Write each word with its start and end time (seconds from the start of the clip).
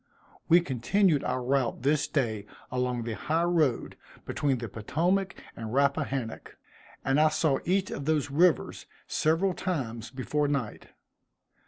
We 0.49 0.61
continued 0.61 1.23
our 1.23 1.43
route 1.43 1.83
this 1.83 2.07
day 2.07 2.47
along 2.71 3.03
the 3.03 3.13
high 3.13 3.43
road 3.43 3.97
between 4.25 4.57
the 4.57 4.67
Potomac 4.67 5.35
and 5.55 5.71
Rappahannock; 5.75 6.57
and 7.05 7.19
I 7.21 7.29
saw 7.29 7.59
each 7.65 7.91
of 7.91 8.05
those 8.05 8.31
rivers 8.31 8.87
several 9.05 9.53
times 9.53 10.09
before 10.09 10.47
night. 10.47 10.87